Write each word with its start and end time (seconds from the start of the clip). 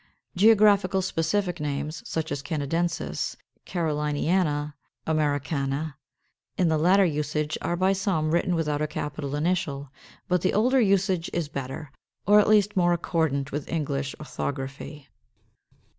Geographical 0.35 1.03
specific 1.03 1.59
names, 1.59 2.01
such 2.09 2.31
as 2.31 2.41
Canadensis, 2.41 3.37
Caroliniana, 3.67 4.73
Americana, 5.05 5.95
in 6.57 6.69
the 6.69 6.77
later 6.79 7.05
usage 7.05 7.55
are 7.61 7.75
by 7.75 7.93
some 7.93 8.31
written 8.31 8.55
without 8.55 8.81
a 8.81 8.87
capital 8.87 9.35
initial, 9.35 9.91
but 10.27 10.41
the 10.41 10.55
older 10.55 10.81
usage 10.81 11.29
is 11.33 11.49
better, 11.49 11.91
or 12.25 12.39
at 12.39 12.49
least 12.49 12.75
more 12.75 12.93
accordant 12.93 13.51
with 13.51 13.69
English 13.69 14.15
orthography. 14.19 15.07